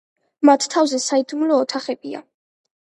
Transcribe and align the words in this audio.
მათ 0.49 0.65
თავზე 0.75 1.01
საიდუმლო 1.05 1.61
ოთახებია. 1.67 2.27